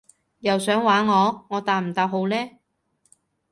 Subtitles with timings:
[0.39, 1.45] 又想玩我？
[1.51, 2.35] 我答唔答好呢？